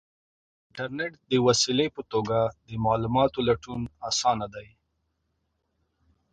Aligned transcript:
د 0.03 0.03
انټرنیټ 0.65 1.13
د 1.31 1.33
وسیلې 1.47 1.87
په 1.95 2.01
توګه 2.11 2.37
د 2.67 2.69
معلوماتو 2.85 3.39
لټون 3.49 3.81
آسانه 4.09 4.45
دی. 4.55 4.67